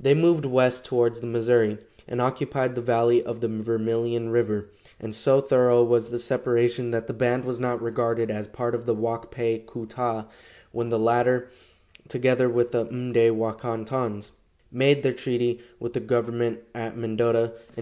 [0.00, 1.76] They moved west towards the Missouri,
[2.08, 7.08] and occupied the valley of the Vermillion river, and so thorough was the separation that
[7.08, 10.28] the band was not regarded as part of the Wak pe ku ta
[10.72, 11.48] when the latter,
[12.08, 14.32] together with the M'day wa kon tons,
[14.72, 17.74] made their treaty with the government at Mendota in 1851.